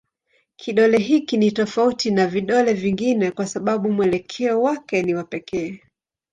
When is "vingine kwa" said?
2.73-3.45